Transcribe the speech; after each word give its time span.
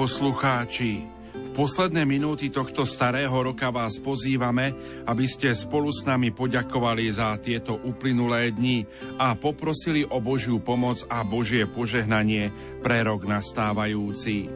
Poslucháči, 0.00 1.04
v 1.36 1.48
posledné 1.52 2.08
minúty 2.08 2.48
tohto 2.48 2.88
starého 2.88 3.36
roka 3.36 3.68
vás 3.68 4.00
pozývame, 4.00 4.72
aby 5.04 5.28
ste 5.28 5.52
spolu 5.52 5.92
s 5.92 6.08
nami 6.08 6.32
poďakovali 6.32 7.04
za 7.12 7.36
tieto 7.36 7.76
uplynulé 7.76 8.48
dni 8.48 8.88
a 9.20 9.36
poprosili 9.36 10.00
o 10.08 10.16
Božiu 10.24 10.56
pomoc 10.64 11.04
a 11.04 11.20
Božie 11.20 11.68
požehnanie 11.68 12.48
pre 12.80 13.04
rok 13.04 13.28
nastávajúci. 13.28 14.48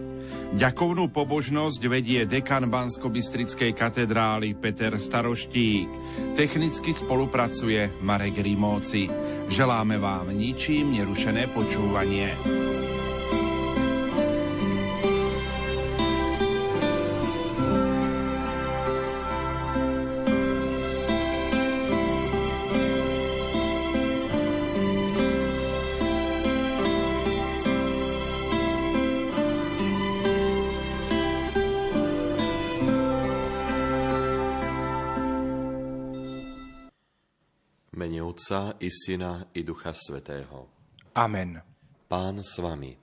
Ďakovnú 0.57 1.13
pobožnosť 1.13 1.83
vedie 1.93 2.25
dekan 2.25 2.65
Bansko-Bystrickej 2.65 3.77
katedrály 3.77 4.57
Peter 4.57 4.97
Staroštík. 4.97 5.89
Technicky 6.41 6.97
spolupracuje 6.97 8.01
Marek 8.01 8.41
Rimóci. 8.41 9.13
Želáme 9.53 10.01
vám 10.01 10.33
ničím 10.33 10.97
nerušené 10.97 11.53
počúvanie. 11.53 12.33
Otca 38.25 38.81
i 38.81 38.89
Syna 38.89 39.53
i 39.53 39.61
Ducha 39.61 39.93
Svetého. 39.93 40.73
Amen. 41.13 41.61
Pán 42.09 42.41
s 42.41 42.57
vami. 42.57 42.97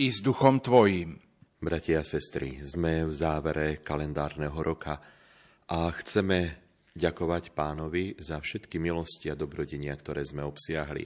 I 0.00 0.08
s 0.08 0.24
duchom 0.24 0.64
tvojím. 0.64 1.20
Bratia 1.60 2.00
a 2.00 2.08
sestry, 2.08 2.64
sme 2.64 3.04
v 3.04 3.12
závere 3.12 3.84
kalendárneho 3.84 4.56
roka 4.64 4.96
a 5.68 5.92
chceme 6.00 6.64
ďakovať 6.96 7.52
pánovi 7.52 8.16
za 8.16 8.40
všetky 8.40 8.80
milosti 8.80 9.28
a 9.28 9.36
dobrodenia, 9.36 9.92
ktoré 9.92 10.24
sme 10.24 10.40
obsiahli. 10.48 11.04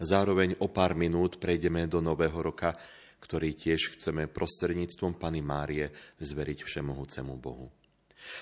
Zároveň 0.00 0.56
o 0.64 0.72
pár 0.72 0.96
minút 0.96 1.36
prejdeme 1.36 1.84
do 1.84 2.00
nového 2.00 2.40
roka, 2.40 2.72
ktorý 3.20 3.52
tiež 3.52 4.00
chceme 4.00 4.32
prostredníctvom 4.32 5.20
Pany 5.20 5.44
Márie 5.44 5.92
zveriť 6.24 6.64
Všemohúcemu 6.64 7.34
Bohu. 7.36 7.68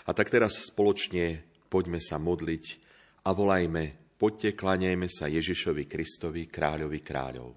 A 0.07 0.15
tak 0.15 0.31
teraz 0.31 0.55
spoločne 0.63 1.43
poďme 1.67 1.99
sa 1.99 2.23
modliť 2.23 2.65
a 3.27 3.35
volajme 3.35 4.06
Poďte, 4.17 4.57
klaňajme 4.57 5.13
sa 5.13 5.29
Ježišovi 5.29 5.85
Kristovi, 5.85 6.49
kráľovi 6.49 7.05
kráľov. 7.05 7.53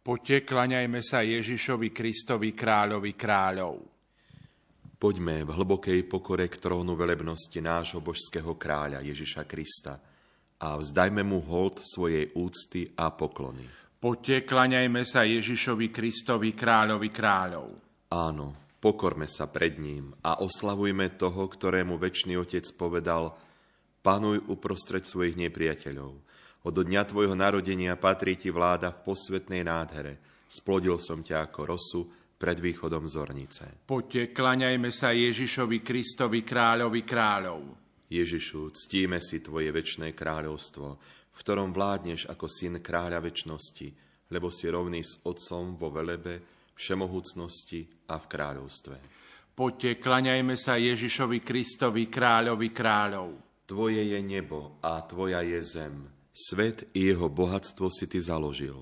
Poďte, 0.00 0.48
klaňajme 0.48 1.04
sa 1.04 1.20
Ježišovi 1.20 1.92
Kristovi, 1.92 2.56
kráľovi 2.56 3.12
kráľov. 3.12 3.84
Poďme 4.96 5.44
v 5.44 5.50
hlbokej 5.52 6.08
pokore 6.08 6.48
k 6.48 6.56
trónu 6.56 6.96
velebnosti 6.96 7.60
nášho 7.60 8.00
božského 8.00 8.56
kráľa 8.56 9.04
Ježiša 9.04 9.44
Krista 9.44 10.00
a 10.56 10.80
vzdajme 10.80 11.20
mu 11.20 11.44
hold 11.44 11.84
svojej 11.84 12.32
úcty 12.32 12.96
a 12.96 13.12
poklony. 13.12 13.68
Poďte, 14.00 14.48
klaňajme 14.48 15.04
sa 15.04 15.28
Ježišovi 15.28 15.92
Kristovi, 15.92 16.56
kráľovi 16.56 17.12
kráľov. 17.12 17.76
Áno, 18.08 18.56
pokorme 18.80 19.28
sa 19.28 19.52
pred 19.52 19.76
ním 19.76 20.16
a 20.24 20.40
oslavujme 20.40 21.20
toho, 21.20 21.44
ktorému 21.44 22.00
väčší 22.00 22.40
Otec 22.40 22.64
povedal– 22.72 23.28
Panuj 24.00 24.40
uprostred 24.48 25.04
svojich 25.04 25.36
nepriateľov. 25.36 26.12
Od 26.60 26.76
dňa 26.76 27.02
tvojho 27.04 27.36
narodenia 27.36 27.96
patrí 28.00 28.36
ti 28.36 28.48
vláda 28.48 28.92
v 28.92 29.12
posvetnej 29.12 29.64
nádhere. 29.64 30.44
Splodil 30.48 30.96
som 31.00 31.20
ťa 31.20 31.48
ako 31.48 31.60
rosu 31.64 32.00
pred 32.40 32.56
východom 32.56 33.04
zornice. 33.04 33.84
Poďte, 33.84 34.32
klaňajme 34.32 34.88
sa 34.88 35.12
Ježišovi 35.12 35.84
Kristovi, 35.84 36.40
kráľovi 36.40 37.04
kráľov. 37.04 37.60
Ježišu, 38.08 38.72
ctíme 38.72 39.20
si 39.20 39.44
tvoje 39.44 39.68
väčšné 39.68 40.16
kráľovstvo, 40.16 40.86
v 41.30 41.38
ktorom 41.44 41.76
vládneš 41.76 42.26
ako 42.32 42.48
syn 42.48 42.80
kráľa 42.80 43.20
väčšnosti, 43.20 43.88
lebo 44.32 44.48
si 44.48 44.66
rovný 44.72 45.04
s 45.04 45.20
Otcom 45.22 45.76
vo 45.76 45.92
velebe, 45.92 46.40
všemohúcnosti 46.72 48.08
a 48.08 48.16
v 48.16 48.26
kráľovstve. 48.26 48.96
Poďte, 49.52 50.00
klaňajme 50.00 50.56
sa 50.56 50.80
Ježišovi 50.80 51.44
Kristovi, 51.44 52.08
kráľovi 52.08 52.72
kráľov. 52.72 53.49
Tvoje 53.70 54.02
je 54.02 54.18
nebo 54.18 54.82
a 54.82 54.98
Tvoja 55.06 55.46
je 55.46 55.62
zem. 55.62 56.10
Svet 56.34 56.90
i 56.90 57.06
jeho 57.06 57.30
bohatstvo 57.30 57.86
si 57.86 58.10
Ty 58.10 58.18
založil. 58.18 58.74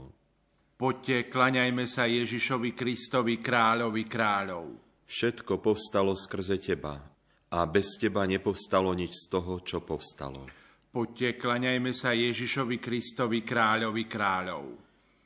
Poďte, 0.81 1.29
klaňajme 1.29 1.85
sa 1.85 2.09
Ježišovi 2.09 2.73
Kristovi, 2.73 3.37
kráľovi 3.45 4.09
kráľov. 4.09 4.81
Všetko 5.05 5.61
povstalo 5.61 6.17
skrze 6.17 6.57
Teba 6.57 7.05
a 7.53 7.59
bez 7.69 8.01
Teba 8.01 8.25
nepovstalo 8.25 8.97
nič 8.97 9.13
z 9.13 9.25
toho, 9.29 9.61
čo 9.61 9.85
povstalo. 9.85 10.49
Poďte, 10.89 11.37
klaňajme 11.37 11.93
sa 11.93 12.17
Ježišovi 12.17 12.81
Kristovi, 12.81 13.45
kráľovi 13.45 14.09
kráľov. 14.09 14.73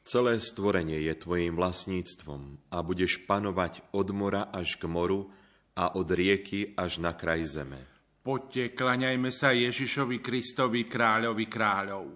Celé 0.03 0.43
stvorenie 0.43 1.07
je 1.07 1.15
Tvojim 1.15 1.55
vlastníctvom 1.55 2.67
a 2.75 2.83
budeš 2.83 3.23
panovať 3.31 3.95
od 3.95 4.11
mora 4.11 4.51
až 4.51 4.75
k 4.75 4.91
moru 4.91 5.31
a 5.79 5.95
od 5.95 6.11
rieky 6.11 6.75
až 6.75 6.99
na 6.99 7.15
kraj 7.15 7.47
zeme. 7.47 7.92
Poďte, 8.23 8.79
klaňajme 8.79 9.35
sa 9.35 9.51
Ježišovi 9.51 10.23
Kristovi, 10.23 10.87
kráľovi 10.87 11.51
kráľov. 11.51 12.07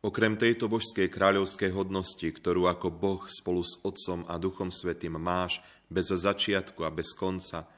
Okrem 0.00 0.40
tejto 0.40 0.72
božskej 0.72 1.12
kráľovskej 1.12 1.68
hodnosti, 1.68 2.24
ktorú 2.24 2.64
ako 2.64 2.88
Boh 2.88 3.20
spolu 3.28 3.60
s 3.60 3.76
Otcom 3.84 4.24
a 4.24 4.40
Duchom 4.40 4.72
Svetým 4.72 5.20
máš 5.20 5.60
bez 5.84 6.08
začiatku 6.08 6.80
a 6.80 6.88
bez 6.88 7.12
konca, 7.12 7.68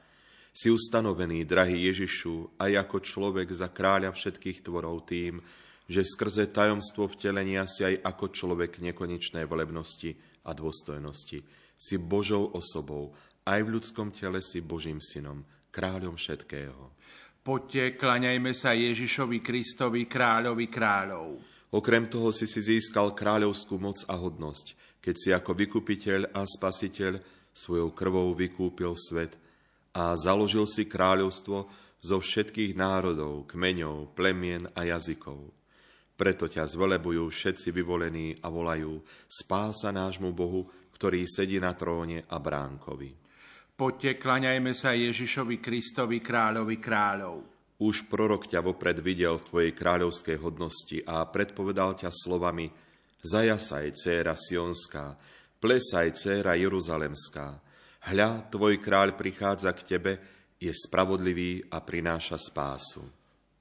si 0.55 0.71
ustanovený, 0.71 1.43
drahý 1.43 1.91
Ježišu, 1.91 2.55
aj 2.55 2.87
ako 2.87 2.97
človek 3.03 3.51
za 3.51 3.67
kráľa 3.67 4.15
všetkých 4.15 4.63
tvorov 4.63 5.03
tým, 5.03 5.43
že 5.91 6.07
skrze 6.07 6.47
tajomstvo 6.55 7.11
vtelenia 7.11 7.67
si 7.67 7.83
aj 7.83 7.99
ako 7.99 8.31
človek 8.31 8.79
nekonečnej 8.79 9.43
volebnosti 9.43 10.15
a 10.47 10.55
dôstojnosti. 10.55 11.43
Si 11.75 11.95
Božou 11.99 12.47
osobou, 12.55 13.11
aj 13.43 13.59
v 13.59 13.75
ľudskom 13.75 14.15
tele 14.15 14.39
si 14.39 14.63
Božím 14.63 15.03
synom, 15.03 15.43
kráľom 15.67 16.15
všetkého. 16.15 16.95
Poďte, 17.41 17.97
klaňajme 17.97 18.53
sa 18.53 18.77
Ježišovi 18.77 19.41
Kristovi, 19.41 20.05
kráľovi 20.05 20.69
kráľov. 20.69 21.41
Okrem 21.73 22.05
toho 22.05 22.29
si 22.29 22.45
si 22.45 22.61
získal 22.61 23.17
kráľovskú 23.17 23.81
moc 23.81 23.97
a 24.05 24.13
hodnosť, 24.13 25.01
keď 25.01 25.15
si 25.17 25.29
ako 25.33 25.57
vykupiteľ 25.57 26.37
a 26.37 26.45
spasiteľ 26.45 27.17
svojou 27.49 27.97
krvou 27.97 28.37
vykúpil 28.37 28.93
svet 28.93 29.33
a 29.89 30.13
založil 30.13 30.69
si 30.69 30.85
kráľovstvo 30.85 31.65
zo 31.97 32.17
všetkých 32.21 32.77
národov, 32.77 33.49
kmeňov, 33.49 34.13
plemien 34.13 34.69
a 34.77 34.85
jazykov. 34.85 35.49
Preto 36.13 36.45
ťa 36.45 36.69
zvelebujú 36.69 37.25
všetci 37.25 37.73
vyvolení 37.73 38.37
a 38.45 38.53
volajú 38.53 39.01
spása 39.25 39.89
nášmu 39.89 40.29
Bohu, 40.29 40.69
ktorý 40.93 41.25
sedí 41.25 41.57
na 41.57 41.73
tróne 41.73 42.21
a 42.29 42.37
bránkovi. 42.37 43.20
Poďte, 43.81 44.21
klaňajme 44.21 44.77
sa 44.77 44.93
Ježišovi 44.93 45.57
Kristovi, 45.57 46.21
kráľovi 46.21 46.77
kráľov. 46.77 47.41
Už 47.81 48.05
prorok 48.05 48.45
ťa 48.45 48.61
vopred 48.61 49.01
videl 49.01 49.41
v 49.41 49.47
tvojej 49.49 49.71
kráľovskej 49.73 50.37
hodnosti 50.37 51.01
a 51.01 51.25
predpovedal 51.25 51.97
ťa 51.97 52.13
slovami 52.13 52.69
Zajasaj, 53.25 53.97
céra 53.97 54.37
Sionská, 54.37 55.17
plesaj, 55.57 56.13
céra 56.13 56.53
Jeruzalemská. 56.61 57.57
Hľa, 58.05 58.53
tvoj 58.53 58.77
kráľ 58.77 59.17
prichádza 59.17 59.73
k 59.73 59.97
tebe, 59.97 60.13
je 60.61 60.69
spravodlivý 60.69 61.73
a 61.73 61.81
prináša 61.81 62.37
spásu. 62.37 63.01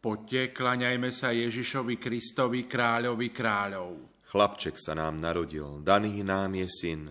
Poďte, 0.05 0.53
klaňajme 0.53 1.09
sa 1.17 1.33
Ježišovi 1.33 1.97
Kristovi, 1.97 2.69
kráľovi 2.69 3.33
kráľov. 3.33 4.21
Chlapček 4.29 4.77
sa 4.77 4.93
nám 4.93 5.17
narodil, 5.17 5.81
daný 5.81 6.21
nám 6.21 6.61
je 6.61 6.69
syn, 6.69 7.09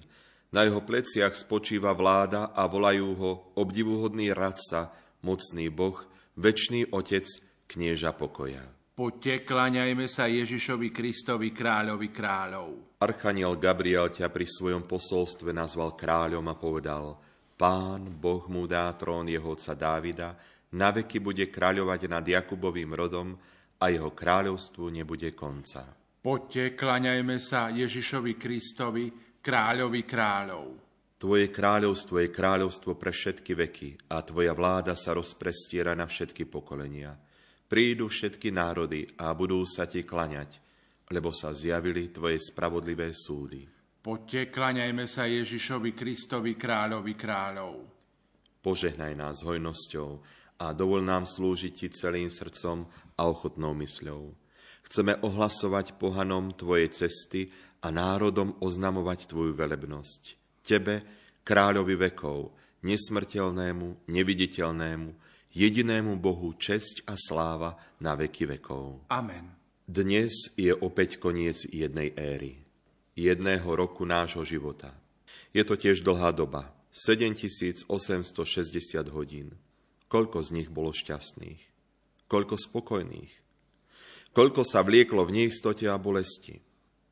na 0.50 0.66
jeho 0.66 0.82
pleciach 0.82 1.34
spočíva 1.38 1.94
vláda 1.94 2.54
a 2.54 2.66
volajú 2.66 3.08
ho 3.18 3.32
obdivuhodný 3.58 4.34
radca, 4.34 4.94
mocný 5.22 5.70
boh, 5.70 5.98
väčší 6.38 6.90
otec, 6.90 7.26
knieža 7.70 8.18
pokoja. 8.18 8.66
Poďte, 9.00 9.48
klaňajme 9.48 10.12
sa 10.12 10.28
Ježišovi 10.28 10.92
Kristovi, 10.92 11.56
kráľovi 11.56 12.12
kráľov. 12.12 13.00
Archaniel 13.00 13.56
Gabriel 13.56 14.12
ťa 14.12 14.28
pri 14.28 14.44
svojom 14.44 14.84
posolstve 14.84 15.56
nazval 15.56 15.96
kráľom 15.96 16.44
a 16.52 16.56
povedal 16.60 17.16
Pán, 17.56 18.12
Boh 18.20 18.44
mu 18.52 18.68
dá 18.68 18.92
trón 19.00 19.32
jeho 19.32 19.56
otca 19.56 19.72
Dávida, 19.72 20.36
na 20.76 20.92
veky 20.92 21.24
bude 21.24 21.48
kráľovať 21.48 22.12
nad 22.12 22.28
Jakubovým 22.28 22.92
rodom 22.92 23.40
a 23.80 23.86
jeho 23.88 24.12
kráľovstvu 24.12 24.92
nebude 24.92 25.32
konca. 25.32 25.88
Poďte, 26.20 26.76
klaňajme 26.76 27.40
sa 27.40 27.72
Ježišovi 27.72 28.36
Kristovi, 28.36 29.08
kráľovi 29.40 30.04
kráľov. 30.04 30.68
Tvoje 31.20 31.52
kráľovstvo 31.52 32.24
je 32.24 32.30
kráľovstvo 32.32 32.96
pre 32.96 33.12
všetky 33.12 33.52
veky 33.52 33.90
a 34.08 34.24
tvoja 34.24 34.56
vláda 34.56 34.96
sa 34.96 35.12
rozprestiera 35.12 35.92
na 35.92 36.08
všetky 36.08 36.48
pokolenia. 36.48 37.12
Prídu 37.68 38.08
všetky 38.08 38.56
národy 38.56 39.04
a 39.20 39.36
budú 39.36 39.68
sa 39.68 39.84
ti 39.84 40.08
klaňať, 40.08 40.64
lebo 41.12 41.36
sa 41.36 41.52
zjavili 41.52 42.08
tvoje 42.08 42.40
spravodlivé 42.40 43.12
súdy. 43.12 43.68
Poďte, 44.00 44.48
klaňajme 44.48 45.06
sa 45.12 45.28
Ježišovi 45.28 45.92
Kristovi, 45.92 46.56
kráľovi 46.56 47.14
kráľov. 47.20 47.84
Požehnaj 48.64 49.14
nás 49.20 49.44
hojnosťou 49.44 50.10
a 50.64 50.72
dovol 50.72 51.04
nám 51.04 51.28
slúžiť 51.28 51.84
Ti 51.84 51.88
celým 51.92 52.32
srdcom 52.32 52.88
a 53.20 53.22
ochotnou 53.28 53.76
mysľou. 53.76 54.36
Chceme 54.88 55.20
ohlasovať 55.20 56.00
pohanom 56.00 56.56
Tvoje 56.56 56.90
cesty 56.96 57.52
a 57.80 57.88
národom 57.90 58.56
oznamovať 58.60 59.28
Tvoju 59.30 59.56
velebnosť. 59.56 60.22
Tebe, 60.64 61.02
kráľovi 61.44 61.96
vekov, 61.96 62.54
nesmrteľnému, 62.84 64.08
neviditeľnému, 64.08 65.10
jedinému 65.56 66.12
Bohu 66.20 66.54
česť 66.56 67.08
a 67.10 67.16
sláva 67.16 67.80
na 68.04 68.16
veky 68.16 68.60
vekov. 68.60 69.10
Amen. 69.10 69.56
Dnes 69.90 70.54
je 70.54 70.70
opäť 70.70 71.18
koniec 71.18 71.66
jednej 71.66 72.14
éry 72.14 72.70
jedného 73.20 73.68
roku 73.76 74.08
nášho 74.08 74.48
života. 74.48 74.96
Je 75.52 75.68
to 75.68 75.76
tiež 75.76 76.00
dlhá 76.00 76.32
doba, 76.32 76.72
7860 76.96 77.92
hodín. 79.12 79.60
Koľko 80.08 80.42
z 80.42 80.50
nich 80.56 80.70
bolo 80.72 80.96
šťastných? 80.96 81.60
Koľko 82.32 82.56
spokojných? 82.56 83.34
Koľko 84.34 84.62
sa 84.64 84.82
vlieklo 84.82 85.26
v 85.28 85.44
neistote 85.44 85.86
a 85.90 85.98
bolesti? 86.00 86.62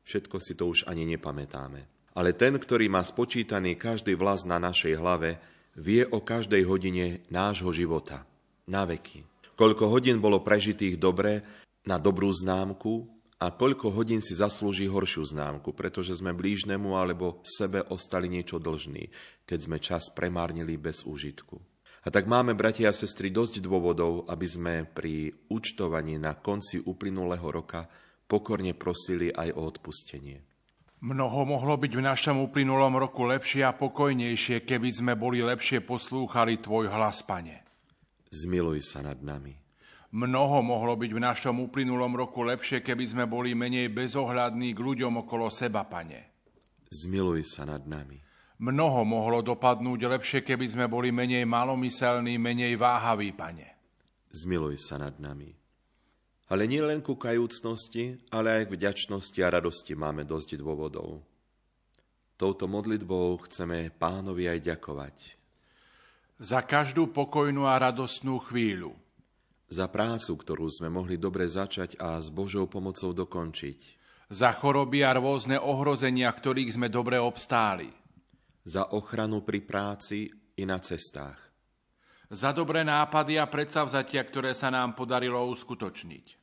Všetko 0.08 0.40
si 0.40 0.56
to 0.56 0.72
už 0.72 0.88
ani 0.88 1.04
nepamätáme. 1.04 1.84
Ale 2.16 2.32
ten, 2.32 2.56
ktorý 2.56 2.88
má 2.88 3.04
spočítaný 3.04 3.76
každý 3.76 4.16
vlas 4.16 4.48
na 4.48 4.56
našej 4.56 4.96
hlave, 4.96 5.36
vie 5.76 6.08
o 6.08 6.24
každej 6.24 6.64
hodine 6.64 7.20
nášho 7.28 7.68
života. 7.76 8.24
Na 8.64 8.88
veky. 8.88 9.28
Koľko 9.52 9.84
hodín 9.92 10.16
bolo 10.24 10.40
prežitých 10.40 10.96
dobre 10.96 11.44
na 11.84 12.00
dobrú 12.00 12.32
známku 12.32 13.04
a 13.36 13.52
koľko 13.52 13.92
hodín 13.92 14.24
si 14.24 14.32
zaslúži 14.32 14.88
horšiu 14.88 15.28
známku, 15.28 15.76
pretože 15.76 16.16
sme 16.16 16.32
blížnemu 16.32 16.96
alebo 16.96 17.44
sebe 17.44 17.84
ostali 17.92 18.32
niečo 18.32 18.56
dlžní, 18.56 19.12
keď 19.44 19.58
sme 19.60 19.76
čas 19.76 20.08
premárnili 20.08 20.80
bez 20.80 21.04
úžitku. 21.04 21.60
A 22.02 22.08
tak 22.08 22.24
máme, 22.24 22.56
bratia 22.56 22.88
a 22.88 22.96
sestry, 22.96 23.28
dosť 23.28 23.60
dôvodov, 23.60 24.24
aby 24.32 24.46
sme 24.48 24.74
pri 24.88 25.36
účtovaní 25.52 26.16
na 26.16 26.32
konci 26.40 26.80
uplynulého 26.80 27.44
roka 27.44 27.84
pokorne 28.28 28.76
prosili 28.76 29.32
aj 29.32 29.56
o 29.56 29.64
odpustenie. 29.64 30.44
Mnoho 31.00 31.46
mohlo 31.46 31.78
byť 31.78 31.92
v 31.94 32.02
našom 32.04 32.36
uplynulom 32.44 32.98
roku 33.00 33.24
lepšie 33.24 33.64
a 33.64 33.72
pokojnejšie, 33.72 34.66
keby 34.66 34.90
sme 34.92 35.12
boli 35.16 35.40
lepšie 35.40 35.80
poslúchali 35.80 36.60
Tvoj 36.60 36.90
hlas, 36.90 37.22
Pane. 37.22 37.64
Zmiluj 38.28 38.84
sa 38.84 39.00
nad 39.00 39.16
nami. 39.24 39.56
Mnoho 40.08 40.64
mohlo 40.64 40.96
byť 40.96 41.10
v 41.12 41.20
našom 41.20 41.68
uplynulom 41.68 42.16
roku 42.16 42.40
lepšie, 42.40 42.80
keby 42.80 43.04
sme 43.04 43.24
boli 43.28 43.52
menej 43.52 43.92
bezohľadní 43.92 44.72
k 44.72 44.80
ľuďom 44.80 45.20
okolo 45.20 45.52
seba, 45.52 45.84
pane. 45.84 46.48
Zmiluj 46.88 47.44
sa 47.44 47.68
nad 47.68 47.84
nami. 47.84 48.16
Mnoho 48.58 49.04
mohlo 49.04 49.44
dopadnúť 49.44 50.00
lepšie, 50.08 50.40
keby 50.40 50.64
sme 50.64 50.86
boli 50.88 51.12
menej 51.12 51.44
malomyselní, 51.44 52.40
menej 52.40 52.80
váhaví, 52.80 53.36
pane. 53.36 53.76
Zmiluj 54.32 54.80
sa 54.80 54.96
nad 54.96 55.20
nami. 55.20 55.52
Ale 56.48 56.64
nie 56.64 56.80
len 56.80 57.04
ku 57.04 57.20
kajúcnosti, 57.20 58.16
ale 58.32 58.62
aj 58.62 58.72
k 58.72 58.74
vďačnosti 58.80 59.40
a 59.44 59.52
radosti 59.52 59.92
máme 59.92 60.24
dosť 60.24 60.56
dôvodov. 60.56 61.20
Touto 62.40 62.64
modlitbou 62.64 63.36
chceme 63.44 63.92
pánovi 63.92 64.48
aj 64.48 64.58
ďakovať. 64.64 65.16
Za 66.40 66.64
každú 66.64 67.12
pokojnú 67.12 67.68
a 67.68 67.76
radostnú 67.76 68.40
chvíľu, 68.40 68.96
za 69.68 69.84
prácu, 69.84 70.32
ktorú 70.32 70.72
sme 70.72 70.88
mohli 70.88 71.20
dobre 71.20 71.44
začať 71.44 72.00
a 72.00 72.16
s 72.16 72.32
Božou 72.32 72.64
pomocou 72.64 73.12
dokončiť. 73.12 74.00
Za 74.32 74.56
choroby 74.56 75.04
a 75.04 75.12
rôzne 75.12 75.60
ohrozenia, 75.60 76.32
ktorých 76.32 76.80
sme 76.80 76.88
dobre 76.88 77.20
obstáli. 77.20 77.92
Za 78.64 78.96
ochranu 78.96 79.44
pri 79.44 79.60
práci 79.60 80.32
i 80.56 80.64
na 80.64 80.80
cestách. 80.80 81.36
Za 82.32 82.52
dobré 82.52 82.84
nápady 82.84 83.36
a 83.40 83.48
predsavzatia, 83.48 84.20
ktoré 84.24 84.56
sa 84.56 84.72
nám 84.72 84.96
podarilo 84.96 85.44
uskutočniť. 85.52 86.37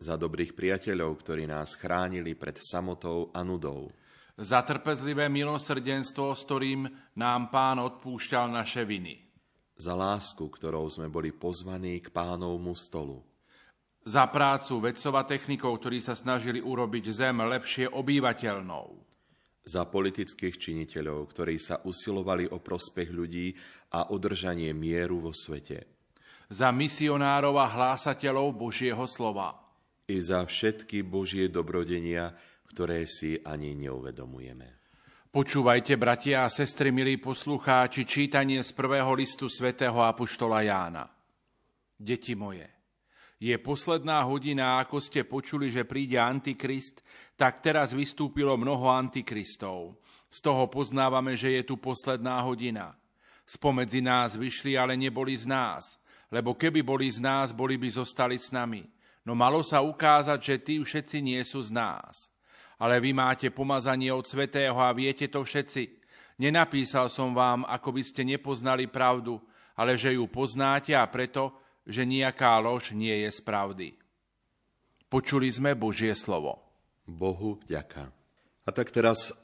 Za 0.00 0.16
dobrých 0.16 0.56
priateľov, 0.56 1.20
ktorí 1.20 1.44
nás 1.44 1.76
chránili 1.76 2.32
pred 2.32 2.56
samotou 2.64 3.28
a 3.36 3.44
nudou. 3.44 3.92
Za 4.40 4.64
trpezlivé 4.64 5.28
milosrdenstvo, 5.28 6.32
s 6.32 6.42
ktorým 6.48 6.88
nám 7.20 7.52
Pán 7.52 7.76
odpúšťal 7.84 8.48
naše 8.48 8.88
viny 8.88 9.30
za 9.80 9.96
lásku, 9.96 10.44
ktorou 10.44 10.84
sme 10.92 11.08
boli 11.08 11.32
pozvaní 11.32 12.04
k 12.04 12.12
pánovmu 12.12 12.76
stolu. 12.76 13.24
Za 14.04 14.28
prácu 14.28 14.76
vedcov 14.84 15.12
a 15.16 15.24
technikov, 15.24 15.80
ktorí 15.80 16.04
sa 16.04 16.12
snažili 16.12 16.60
urobiť 16.60 17.04
zem 17.08 17.40
lepšie 17.40 17.88
obývateľnou. 17.88 18.86
Za 19.64 19.88
politických 19.88 20.56
činiteľov, 20.56 21.32
ktorí 21.32 21.56
sa 21.60 21.80
usilovali 21.84 22.48
o 22.48 22.60
prospech 22.60 23.08
ľudí 23.12 23.56
a 23.92 24.08
udržanie 24.08 24.72
mieru 24.76 25.20
vo 25.20 25.32
svete. 25.32 25.84
Za 26.48 26.72
misionárov 26.72 27.56
a 27.60 27.68
hlásateľov 27.68 28.56
Božieho 28.56 29.04
slova. 29.04 29.69
I 30.10 30.18
za 30.18 30.42
všetky 30.42 31.06
Božie 31.06 31.46
dobrodenia, 31.46 32.34
ktoré 32.66 33.06
si 33.06 33.38
ani 33.46 33.78
neuvedomujeme. 33.78 34.82
Počúvajte, 35.30 35.94
bratia 35.94 36.42
a 36.42 36.50
sestry, 36.50 36.90
milí 36.90 37.14
poslucháči, 37.22 38.02
čítanie 38.02 38.58
z 38.66 38.74
prvého 38.74 39.14
listu 39.14 39.46
svätého 39.46 40.02
Apoštola 40.02 40.66
Jána. 40.66 41.06
Deti 41.94 42.34
moje, 42.34 42.66
je 43.38 43.54
posledná 43.62 44.26
hodina, 44.26 44.82
ako 44.82 44.98
ste 44.98 45.22
počuli, 45.22 45.70
že 45.70 45.86
príde 45.86 46.18
Antikrist, 46.18 47.06
tak 47.38 47.62
teraz 47.62 47.94
vystúpilo 47.94 48.58
mnoho 48.58 48.90
Antikristov. 48.90 49.94
Z 50.26 50.42
toho 50.42 50.66
poznávame, 50.66 51.38
že 51.38 51.54
je 51.54 51.70
tu 51.70 51.78
posledná 51.78 52.42
hodina. 52.42 52.98
Spomedzi 53.46 54.02
nás 54.02 54.34
vyšli, 54.34 54.74
ale 54.74 54.98
neboli 54.98 55.38
z 55.38 55.46
nás, 55.46 56.02
lebo 56.34 56.58
keby 56.58 56.82
boli 56.82 57.06
z 57.06 57.22
nás, 57.22 57.54
boli 57.54 57.78
by 57.78 57.94
zostali 57.94 58.34
s 58.34 58.50
nami. 58.50 58.82
No 59.24 59.36
malo 59.36 59.60
sa 59.60 59.84
ukázať, 59.84 60.38
že 60.40 60.56
tí 60.60 60.74
všetci 60.80 61.18
nie 61.20 61.40
sú 61.44 61.60
z 61.60 61.76
nás 61.76 62.30
ale 62.80 62.96
vy 62.96 63.12
máte 63.12 63.52
pomazanie 63.52 64.08
od 64.08 64.24
Svetého 64.24 64.74
a 64.80 64.96
viete 64.96 65.28
to 65.28 65.44
všetci. 65.44 66.00
Nenapísal 66.40 67.12
som 67.12 67.36
vám, 67.36 67.68
ako 67.68 67.92
by 67.92 68.02
ste 68.02 68.24
nepoznali 68.24 68.88
pravdu, 68.88 69.36
ale 69.76 70.00
že 70.00 70.16
ju 70.16 70.24
poznáte 70.24 70.96
a 70.96 71.04
preto, 71.04 71.52
že 71.84 72.08
nejaká 72.08 72.56
lož 72.56 72.96
nie 72.96 73.12
je 73.28 73.30
z 73.36 73.40
pravdy. 73.44 73.88
Počuli 75.12 75.52
sme 75.52 75.76
Božie 75.76 76.16
slovo. 76.16 76.64
Bohu 77.04 77.60
vďaka. 77.68 78.08
A 78.64 78.68
tak 78.72 78.88
teraz 78.88 79.36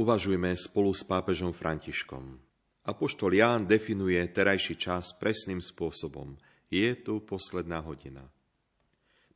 uvažujme 0.00 0.56
spolu 0.56 0.96
s 0.96 1.04
pápežom 1.04 1.52
Františkom. 1.52 2.40
Apoštol 2.88 3.36
Ján 3.36 3.68
definuje 3.68 4.16
terajší 4.32 4.80
čas 4.80 5.12
presným 5.12 5.60
spôsobom. 5.60 6.40
Je 6.72 6.96
tu 6.96 7.20
posledná 7.20 7.84
hodina. 7.84 8.24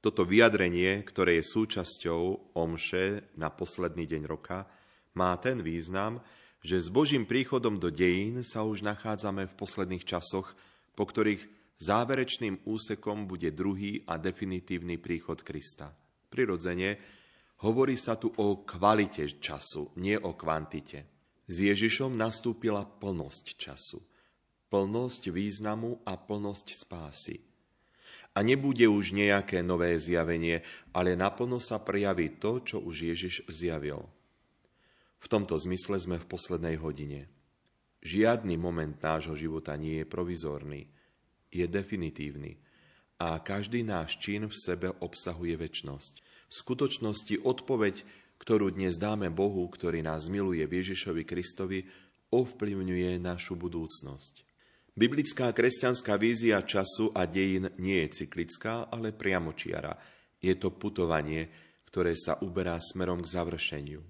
Toto 0.03 0.27
vyjadrenie, 0.27 1.07
ktoré 1.07 1.39
je 1.39 1.47
súčasťou 1.47 2.53
omše 2.59 3.23
na 3.39 3.55
posledný 3.55 4.03
deň 4.11 4.23
roka, 4.27 4.67
má 5.15 5.31
ten 5.39 5.63
význam, 5.63 6.19
že 6.59 6.83
s 6.83 6.91
Božím 6.91 7.23
príchodom 7.23 7.79
do 7.79 7.87
dejín 7.87 8.43
sa 8.43 8.67
už 8.67 8.83
nachádzame 8.83 9.47
v 9.47 9.55
posledných 9.55 10.03
časoch, 10.03 10.59
po 10.99 11.07
ktorých 11.07 11.47
záverečným 11.79 12.67
úsekom 12.67 13.31
bude 13.31 13.55
druhý 13.55 14.03
a 14.11 14.19
definitívny 14.19 14.99
príchod 14.99 15.39
Krista. 15.39 15.95
Prirodzene, 16.27 16.99
hovorí 17.63 17.95
sa 17.95 18.19
tu 18.19 18.35
o 18.43 18.67
kvalite 18.67 19.39
času, 19.39 19.95
nie 20.03 20.19
o 20.19 20.35
kvantite. 20.35 21.07
S 21.47 21.63
Ježišom 21.63 22.19
nastúpila 22.19 22.83
plnosť 22.83 23.55
času, 23.55 24.03
plnosť 24.67 25.31
významu 25.31 26.03
a 26.03 26.19
plnosť 26.19 26.67
spásy. 26.75 27.52
A 28.33 28.41
nebude 28.41 28.87
už 28.89 29.13
nejaké 29.13 29.61
nové 29.61 29.93
zjavenie, 30.01 30.65
ale 30.95 31.19
naplno 31.19 31.61
sa 31.61 31.83
prejaví 31.83 32.41
to, 32.41 32.65
čo 32.65 32.77
už 32.81 33.13
Ježiš 33.13 33.35
zjavil. 33.51 34.09
V 35.23 35.27
tomto 35.31 35.55
zmysle 35.55 36.01
sme 36.01 36.17
v 36.19 36.29
poslednej 36.31 36.81
hodine. 36.81 37.29
Žiadny 38.03 38.59
moment 38.59 38.99
nášho 38.99 39.39
života 39.39 39.79
nie 39.79 40.03
je 40.03 40.07
provizórny, 40.09 40.91
je 41.53 41.63
definitívny 41.69 42.59
a 43.23 43.39
každý 43.39 43.87
náš 43.87 44.19
čin 44.19 44.51
v 44.51 44.57
sebe 44.57 44.91
obsahuje 44.99 45.55
väčnosť. 45.55 46.15
V 46.51 46.55
skutočnosti 46.59 47.47
odpoveď, 47.47 48.03
ktorú 48.43 48.75
dnes 48.75 48.99
dáme 48.99 49.31
Bohu, 49.31 49.63
ktorý 49.71 50.03
nás 50.03 50.27
miluje 50.27 50.67
Ježišovi 50.67 51.23
Kristovi, 51.23 51.87
ovplyvňuje 52.35 53.23
našu 53.23 53.55
budúcnosť. 53.55 54.52
Biblická 54.93 55.57
kresťanská 55.57 56.21
vízia 56.21 56.61
času 56.61 57.17
a 57.17 57.25
dejín 57.25 57.73
nie 57.81 58.05
je 58.05 58.23
cyklická, 58.23 58.93
ale 58.93 59.17
priamočiara. 59.17 59.97
Je 60.37 60.53
to 60.61 60.77
putovanie, 60.77 61.49
ktoré 61.89 62.13
sa 62.13 62.37
uberá 62.45 62.77
smerom 62.77 63.25
k 63.25 63.33
završeniu. 63.33 64.03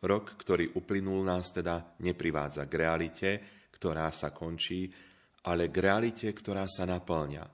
Rok, 0.00 0.38
ktorý 0.38 0.78
uplynul 0.78 1.26
nás 1.26 1.50
teda 1.50 1.98
neprivádza 2.06 2.70
k 2.70 2.72
realite, 2.78 3.30
ktorá 3.74 4.06
sa 4.14 4.30
končí, 4.30 4.86
ale 5.50 5.66
k 5.74 5.76
realite, 5.82 6.30
ktorá 6.30 6.70
sa 6.70 6.86
naplňa. 6.86 7.44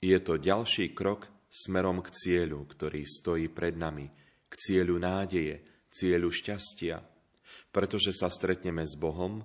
Je 0.00 0.18
to 0.20 0.36
ďalší 0.36 0.92
krok 0.92 1.24
smerom 1.48 2.04
k 2.04 2.12
cieľu, 2.12 2.68
ktorý 2.68 3.08
stojí 3.08 3.48
pred 3.48 3.80
nami, 3.80 4.06
k 4.44 4.52
cieľu 4.60 5.00
nádeje, 5.00 5.88
cieľu 5.88 6.28
šťastia, 6.28 7.00
pretože 7.72 8.12
sa 8.12 8.28
stretneme 8.28 8.84
s 8.84 8.92
Bohom, 8.94 9.40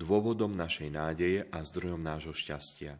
dôvodom 0.00 0.56
našej 0.56 0.88
nádeje 0.88 1.44
a 1.52 1.60
zdrojom 1.60 2.00
nášho 2.00 2.32
šťastia. 2.32 2.96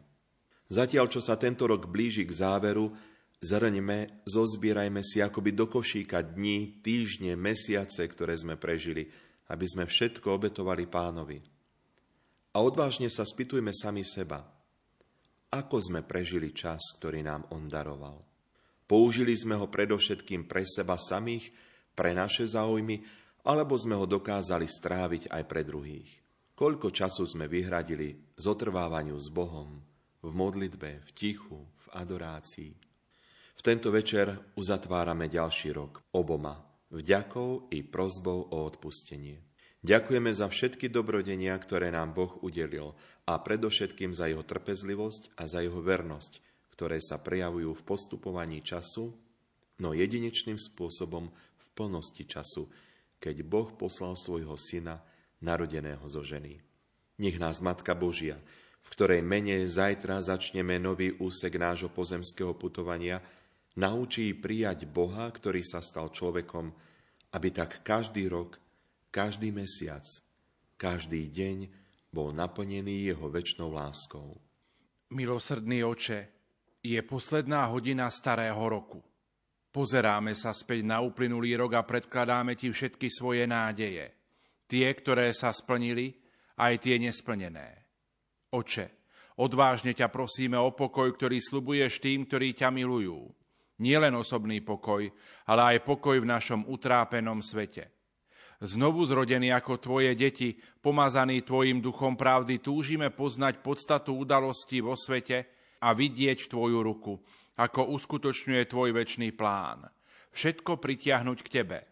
Zatiaľ, 0.69 1.09
čo 1.09 1.19
sa 1.19 1.35
tento 1.35 1.65
rok 1.65 1.89
blíži 1.89 2.23
k 2.23 2.31
záveru, 2.31 2.93
zrňme, 3.41 4.23
zozbierajme 4.29 5.01
si 5.01 5.19
akoby 5.19 5.51
do 5.51 5.65
košíka 5.65 6.21
dní, 6.21 6.79
týždne, 6.85 7.33
mesiace, 7.33 8.05
ktoré 8.05 8.37
sme 8.37 8.55
prežili, 8.55 9.09
aby 9.49 9.65
sme 9.65 9.89
všetko 9.89 10.29
obetovali 10.29 10.85
pánovi. 10.85 11.41
A 12.55 12.61
odvážne 12.61 13.09
sa 13.09 13.25
spýtujme 13.25 13.73
sami 13.73 14.05
seba, 14.05 14.45
ako 15.51 15.75
sme 15.81 16.05
prežili 16.05 16.55
čas, 16.55 16.79
ktorý 17.01 17.25
nám 17.25 17.49
on 17.51 17.67
daroval. 17.67 18.23
Použili 18.87 19.35
sme 19.35 19.59
ho 19.59 19.67
predovšetkým 19.67 20.47
pre 20.47 20.63
seba 20.63 20.95
samých, 20.95 21.51
pre 21.95 22.15
naše 22.15 22.47
záujmy, 22.47 23.03
alebo 23.43 23.75
sme 23.75 23.97
ho 23.97 24.07
dokázali 24.07 24.67
stráviť 24.69 25.31
aj 25.31 25.43
pre 25.47 25.63
druhých. 25.65 26.20
Koľko 26.61 26.93
času 26.93 27.25
sme 27.25 27.49
vyhradili 27.49 28.37
zotrvávaniu 28.37 29.17
s 29.17 29.33
Bohom, 29.33 29.81
v 30.21 30.29
modlitbe, 30.29 31.01
v 31.01 31.09
tichu, 31.17 31.57
v 31.57 31.85
adorácii. 31.89 32.77
V 33.57 33.61
tento 33.65 33.89
večer 33.89 34.53
uzatvárame 34.53 35.25
ďalší 35.25 35.73
rok 35.73 36.05
oboma, 36.13 36.61
vďakou 36.93 37.73
i 37.73 37.81
prozbou 37.81 38.53
o 38.53 38.61
odpustenie. 38.61 39.41
Ďakujeme 39.81 40.29
za 40.29 40.45
všetky 40.53 40.93
dobrodenia, 40.93 41.57
ktoré 41.57 41.89
nám 41.89 42.13
Boh 42.13 42.37
udelil 42.45 42.93
a 43.25 43.41
predovšetkým 43.41 44.13
za 44.13 44.29
jeho 44.29 44.45
trpezlivosť 44.45 45.41
a 45.41 45.49
za 45.49 45.65
jeho 45.65 45.81
vernosť, 45.81 46.45
ktoré 46.77 47.01
sa 47.01 47.17
prejavujú 47.17 47.73
v 47.73 47.85
postupovaní 47.89 48.61
času, 48.61 49.09
no 49.81 49.97
jedinečným 49.97 50.61
spôsobom 50.61 51.25
v 51.57 51.67
plnosti 51.73 52.21
času, 52.21 52.69
keď 53.17 53.49
Boh 53.49 53.73
poslal 53.73 54.13
svojho 54.13 54.53
syna 54.61 55.01
narodeného 55.41 56.05
zo 56.05 56.21
ženy. 56.21 56.61
Nech 57.21 57.37
nás 57.37 57.59
Matka 57.61 57.97
Božia, 57.97 58.39
v 58.81 58.87
ktorej 58.93 59.21
mene 59.21 59.65
zajtra 59.69 60.21
začneme 60.25 60.81
nový 60.81 61.13
úsek 61.21 61.57
nášho 61.57 61.89
pozemského 61.93 62.57
putovania, 62.57 63.21
naučí 63.77 64.33
prijať 64.33 64.89
Boha, 64.89 65.29
ktorý 65.29 65.61
sa 65.61 65.85
stal 65.85 66.09
človekom, 66.09 66.73
aby 67.37 67.47
tak 67.53 67.85
každý 67.85 68.25
rok, 68.25 68.57
každý 69.13 69.53
mesiac, 69.53 70.05
každý 70.81 71.29
deň 71.29 71.57
bol 72.09 72.33
naplnený 72.33 73.13
jeho 73.13 73.29
väčšnou 73.29 73.69
láskou. 73.69 74.41
Milosrdný 75.13 75.85
oče, 75.85 76.19
je 76.81 76.97
posledná 77.05 77.69
hodina 77.69 78.09
starého 78.09 78.57
roku. 78.57 79.05
Pozeráme 79.71 80.33
sa 80.33 80.51
späť 80.51 80.83
na 80.83 80.99
uplynulý 80.99 81.53
rok 81.55 81.77
a 81.77 81.85
predkladáme 81.85 82.57
ti 82.57 82.73
všetky 82.73 83.07
svoje 83.07 83.45
nádeje– 83.45 84.09
tie, 84.71 84.87
ktoré 84.95 85.35
sa 85.35 85.51
splnili, 85.51 86.15
aj 86.55 86.87
tie 86.87 86.95
nesplnené. 86.95 87.83
Oče, 88.55 89.11
odvážne 89.43 89.91
ťa 89.91 90.07
prosíme 90.07 90.55
o 90.55 90.71
pokoj, 90.71 91.11
ktorý 91.11 91.43
slubuješ 91.43 91.99
tým, 91.99 92.23
ktorí 92.23 92.55
ťa 92.55 92.71
milujú. 92.71 93.27
Nielen 93.83 94.15
osobný 94.15 94.63
pokoj, 94.63 95.11
ale 95.51 95.61
aj 95.75 95.83
pokoj 95.83 96.15
v 96.23 96.29
našom 96.29 96.63
utrápenom 96.71 97.43
svete. 97.43 97.91
Znovu 98.61 99.01
zrodený 99.09 99.49
ako 99.57 99.81
tvoje 99.81 100.13
deti, 100.13 100.53
pomazaný 100.85 101.41
tvojim 101.41 101.81
duchom 101.81 102.13
pravdy, 102.13 102.61
túžime 102.61 103.09
poznať 103.09 103.65
podstatu 103.65 104.13
udalostí 104.21 104.85
vo 104.85 104.93
svete 104.93 105.49
a 105.81 105.97
vidieť 105.97 106.45
tvoju 106.45 106.79
ruku, 106.85 107.17
ako 107.57 107.89
uskutočňuje 107.97 108.63
tvoj 108.69 108.89
väčší 108.93 109.33
plán. 109.33 109.89
Všetko 110.29 110.77
pritiahnuť 110.77 111.39
k 111.41 111.49
tebe– 111.49 111.79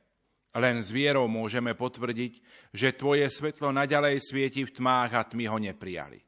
len 0.58 0.82
s 0.82 0.90
vierou 0.90 1.30
môžeme 1.30 1.78
potvrdiť, 1.78 2.34
že 2.74 2.98
Tvoje 2.98 3.30
svetlo 3.30 3.70
naďalej 3.70 4.18
svieti 4.18 4.66
v 4.66 4.74
tmách 4.74 5.12
a 5.14 5.22
tmy 5.22 5.46
ho 5.46 5.58
neprijali. 5.62 6.26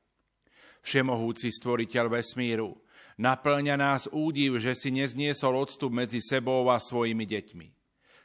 Všemohúci 0.82 1.50
stvoriteľ 1.54 2.06
vesmíru, 2.10 2.78
naplňa 3.18 3.76
nás 3.78 4.10
údiv, 4.10 4.62
že 4.62 4.78
si 4.78 4.90
nezniesol 4.94 5.58
odstup 5.58 5.94
medzi 5.94 6.22
sebou 6.22 6.70
a 6.70 6.78
svojimi 6.78 7.26
deťmi. 7.26 7.68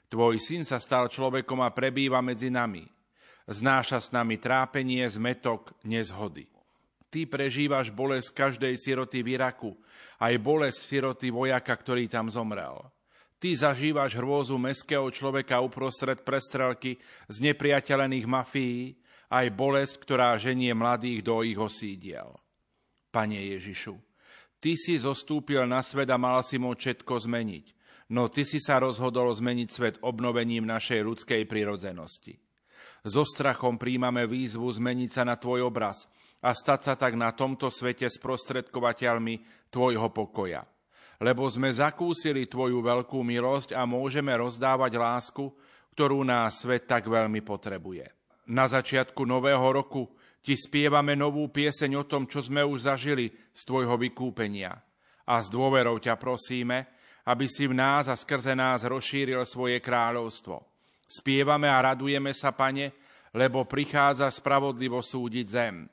Tvoj 0.07 0.39
syn 0.39 0.63
sa 0.63 0.79
stal 0.79 1.11
človekom 1.11 1.61
a 1.65 1.75
prebýva 1.75 2.23
medzi 2.23 2.49
nami. 2.49 2.87
Znáša 3.47 3.99
s 4.03 4.09
nami 4.11 4.39
trápenie, 4.39 5.07
zmetok, 5.07 5.75
nezhody. 5.87 6.47
Ty 7.11 7.31
prežívaš 7.31 7.95
bolesť 7.95 8.35
každej 8.35 8.75
siroty 8.75 9.23
v 9.23 9.39
Iraku, 9.39 9.73
aj 10.19 10.35
bolesť 10.43 10.81
siroty 10.83 11.31
vojaka, 11.31 11.71
ktorý 11.71 12.11
tam 12.11 12.27
zomrel. 12.27 12.83
Ty 13.37 13.53
zažívaš 13.53 14.17
hrôzu 14.17 14.57
meského 14.57 15.05
človeka 15.13 15.61
uprostred 15.61 16.25
prestrelky 16.25 16.97
z 17.29 17.37
nepriateľených 17.45 18.25
mafií, 18.25 18.97
aj 19.29 19.47
bolesť, 19.53 19.95
ktorá 20.01 20.39
ženie 20.41 20.73
mladých 20.73 21.21
do 21.21 21.45
ich 21.45 21.59
osídiel. 21.59 22.33
Pane 23.13 23.37
Ježišu, 23.37 23.99
Ty 24.57 24.73
si 24.81 24.97
zostúpil 24.97 25.69
na 25.69 25.85
svet 25.85 26.09
a 26.09 26.17
mal 26.17 26.41
si 26.41 26.57
mu 26.57 26.73
všetko 26.73 27.29
zmeniť, 27.29 27.67
no 28.17 28.33
Ty 28.33 28.49
si 28.49 28.57
sa 28.57 28.81
rozhodol 28.81 29.29
zmeniť 29.29 29.69
svet 29.69 29.97
obnovením 30.01 30.65
našej 30.65 31.05
ľudskej 31.05 31.45
prirodzenosti. 31.45 32.41
So 33.05 33.23
strachom 33.29 33.77
príjmame 33.77 34.25
výzvu 34.25 34.67
zmeniť 34.67 35.11
sa 35.13 35.23
na 35.29 35.37
Tvoj 35.37 35.69
obraz 35.69 36.09
a 36.41 36.57
stať 36.57 36.81
sa 36.83 36.95
tak 36.97 37.15
na 37.21 37.37
tomto 37.37 37.69
svete 37.69 38.09
sprostredkovateľmi 38.09 39.69
Tvojho 39.69 40.09
pokoja– 40.09 40.65
lebo 41.21 41.49
sme 41.49 41.73
zakúsili 41.73 42.45
Tvoju 42.45 42.81
veľkú 42.85 43.21
milosť 43.25 43.73
a 43.73 43.89
môžeme 43.89 44.33
rozdávať 44.37 44.93
lásku, 44.97 45.45
ktorú 45.97 46.25
nás 46.25 46.61
svet 46.61 46.85
tak 46.85 47.09
veľmi 47.09 47.41
potrebuje. 47.41 48.13
Na 48.53 48.69
začiatku 48.69 49.25
nového 49.27 49.65
roku 49.73 50.13
Ti 50.47 50.55
spievame 50.55 51.19
novú 51.19 51.51
pieseň 51.51 51.99
o 51.99 52.05
tom, 52.07 52.31
čo 52.31 52.39
sme 52.39 52.63
už 52.63 52.87
zažili 52.87 53.35
z 53.51 53.61
Tvojho 53.67 53.99
vykúpenia. 53.99 54.79
A 55.27 55.43
s 55.43 55.51
dôverou 55.51 55.99
ťa 55.99 56.15
prosíme, 56.15 56.87
aby 57.27 57.51
si 57.51 57.67
v 57.67 57.75
nás 57.75 58.07
a 58.07 58.15
skrze 58.15 58.55
nás 58.55 58.87
rozšíril 58.87 59.43
svoje 59.43 59.83
kráľovstvo. 59.83 60.63
Spievame 61.03 61.67
a 61.67 61.91
radujeme 61.91 62.31
sa, 62.31 62.55
Pane, 62.55 62.95
lebo 63.35 63.67
prichádza 63.67 64.31
spravodlivo 64.31 65.03
súdiť 65.03 65.47
zem. 65.51 65.91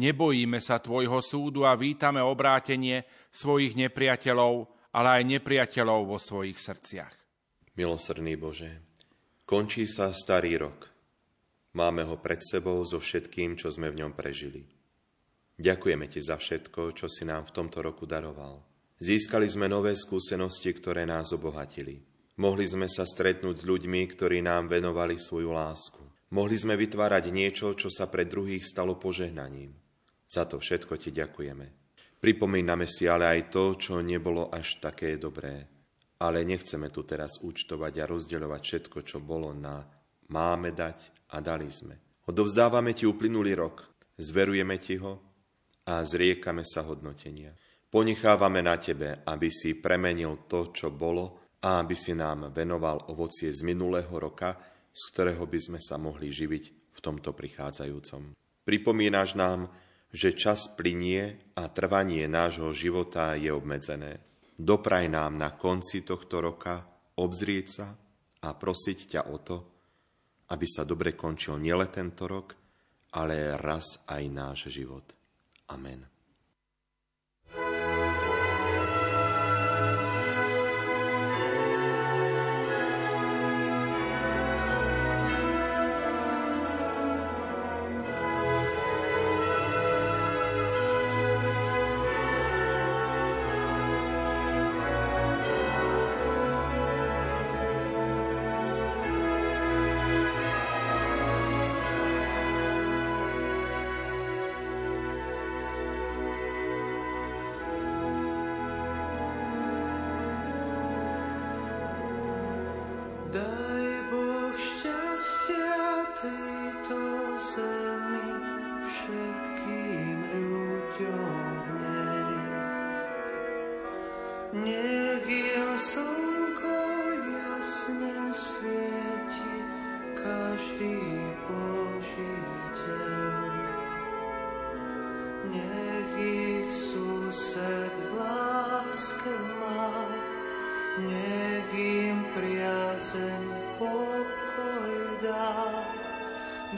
Nebojíme 0.00 0.64
sa 0.64 0.80
Tvojho 0.80 1.20
súdu 1.20 1.68
a 1.68 1.76
vítame 1.76 2.24
obrátenie 2.24 3.04
svojich 3.28 3.76
nepriateľov, 3.76 4.64
ale 4.96 5.20
aj 5.20 5.22
nepriateľov 5.36 6.08
vo 6.08 6.16
svojich 6.16 6.56
srdciach. 6.56 7.14
Milosrdný 7.76 8.40
Bože, 8.40 8.80
končí 9.44 9.84
sa 9.84 10.08
starý 10.16 10.56
rok. 10.56 10.88
Máme 11.76 12.08
ho 12.08 12.16
pred 12.16 12.40
sebou 12.40 12.80
so 12.88 12.96
všetkým, 12.96 13.60
čo 13.60 13.68
sme 13.68 13.92
v 13.92 14.00
ňom 14.00 14.16
prežili. 14.16 14.64
Ďakujeme 15.60 16.08
Ti 16.08 16.20
za 16.24 16.40
všetko, 16.40 16.96
čo 16.96 17.04
si 17.12 17.28
nám 17.28 17.52
v 17.52 17.60
tomto 17.60 17.84
roku 17.84 18.08
daroval. 18.08 18.64
Získali 19.04 19.52
sme 19.52 19.68
nové 19.68 19.92
skúsenosti, 20.00 20.72
ktoré 20.72 21.04
nás 21.04 21.36
obohatili. 21.36 22.00
Mohli 22.40 22.64
sme 22.64 22.88
sa 22.88 23.04
stretnúť 23.04 23.62
s 23.62 23.68
ľuďmi, 23.68 24.00
ktorí 24.16 24.40
nám 24.40 24.72
venovali 24.72 25.20
svoju 25.20 25.52
lásku. 25.52 26.00
Mohli 26.32 26.56
sme 26.56 26.74
vytvárať 26.80 27.28
niečo, 27.28 27.76
čo 27.76 27.92
sa 27.92 28.08
pre 28.08 28.24
druhých 28.24 28.64
stalo 28.64 28.96
požehnaním. 28.96 29.76
Za 30.30 30.46
to 30.46 30.62
všetko 30.62 30.94
ti 30.94 31.10
ďakujeme. 31.10 31.66
Pripomíname 32.22 32.86
si 32.86 33.10
ale 33.10 33.26
aj 33.26 33.50
to, 33.50 33.74
čo 33.74 33.98
nebolo 33.98 34.46
až 34.46 34.78
také 34.78 35.18
dobré. 35.18 35.66
Ale 36.22 36.46
nechceme 36.46 36.92
tu 36.94 37.02
teraz 37.02 37.42
účtovať 37.42 37.92
a 37.98 38.04
rozdeľovať 38.06 38.62
všetko, 38.62 38.98
čo 39.02 39.18
bolo 39.18 39.50
na 39.50 39.82
máme 40.30 40.70
dať 40.70 41.26
a 41.34 41.42
dali 41.42 41.66
sme. 41.66 42.22
Odovzdávame 42.30 42.94
ti 42.94 43.10
uplynulý 43.10 43.58
rok, 43.58 43.90
zverujeme 44.14 44.78
ti 44.78 45.00
ho 45.02 45.18
a 45.90 45.98
zriekame 46.06 46.62
sa 46.62 46.86
hodnotenia. 46.86 47.50
Ponechávame 47.90 48.62
na 48.62 48.78
tebe, 48.78 49.26
aby 49.26 49.50
si 49.50 49.74
premenil 49.74 50.46
to, 50.46 50.70
čo 50.70 50.94
bolo 50.94 51.50
a 51.58 51.82
aby 51.82 51.98
si 51.98 52.14
nám 52.14 52.54
venoval 52.54 53.10
ovocie 53.10 53.50
z 53.50 53.66
minulého 53.66 54.14
roka, 54.14 54.54
z 54.94 55.02
ktorého 55.10 55.42
by 55.42 55.58
sme 55.58 55.80
sa 55.82 55.98
mohli 55.98 56.30
živiť 56.30 56.64
v 56.94 56.98
tomto 57.02 57.34
prichádzajúcom. 57.34 58.38
Pripomínaš 58.62 59.34
nám, 59.34 59.66
že 60.10 60.34
čas 60.34 60.66
plinie 60.74 61.54
a 61.54 61.70
trvanie 61.70 62.26
nášho 62.26 62.74
života 62.74 63.38
je 63.38 63.54
obmedzené. 63.54 64.18
Dopraj 64.58 65.06
nám 65.06 65.38
na 65.38 65.54
konci 65.54 66.02
tohto 66.02 66.42
roka 66.42 66.82
obzrieť 67.16 67.66
sa 67.70 67.88
a 68.42 68.48
prosiť 68.52 68.98
ťa 69.16 69.22
o 69.30 69.36
to, 69.38 69.56
aby 70.50 70.66
sa 70.66 70.82
dobre 70.82 71.14
končil 71.14 71.56
nielen 71.62 71.88
tento 71.88 72.26
rok, 72.26 72.58
ale 73.14 73.54
raz 73.54 74.02
aj 74.10 74.22
náš 74.26 74.58
život. 74.74 75.06
Amen. 75.70 76.09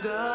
down. 0.02 0.31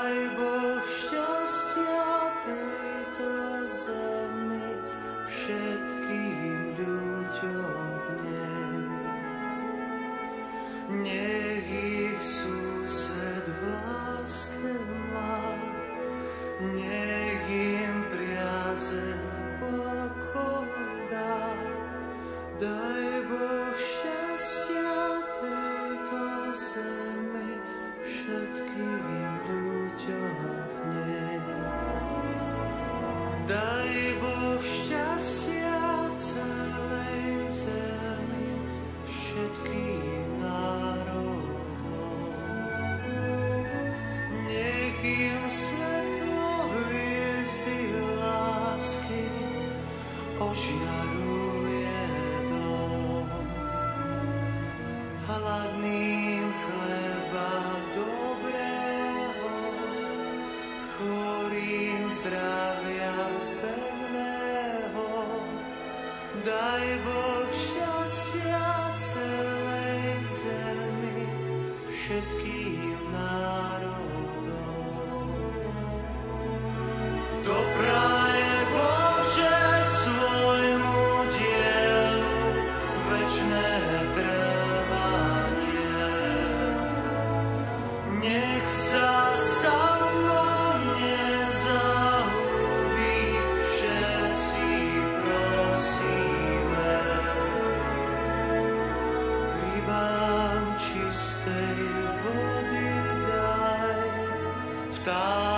stále. 105.07 105.56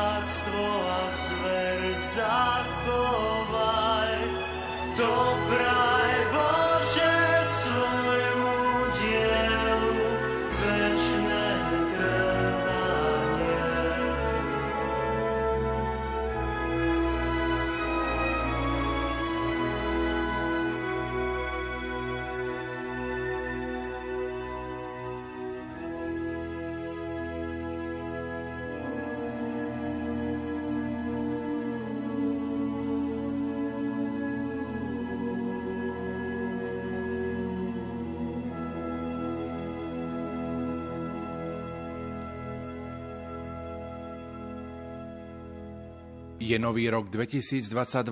Je 46.50 46.58
nový 46.58 46.90
rok 46.90 47.14
2022. 47.14 48.10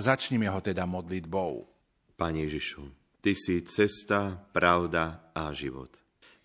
Začnime 0.00 0.48
ho 0.48 0.56
teda 0.64 0.88
modlitbou. 0.88 1.68
Pane 2.16 2.48
Ježišu, 2.48 2.80
Ty 3.20 3.36
si 3.36 3.60
cesta, 3.60 4.40
pravda 4.56 5.28
a 5.36 5.52
život. 5.52 5.92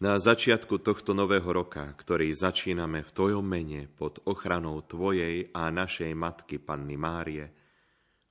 Na 0.03 0.19
začiatku 0.19 0.83
tohto 0.83 1.15
nového 1.15 1.47
roka, 1.47 1.95
ktorý 1.95 2.27
začíname 2.35 3.07
v 3.07 3.13
Tvojom 3.15 3.45
mene 3.47 3.87
pod 3.87 4.19
ochranou 4.27 4.83
Tvojej 4.83 5.47
a 5.55 5.71
našej 5.71 6.11
Matky 6.11 6.59
Panny 6.59 6.99
Márie, 6.99 7.55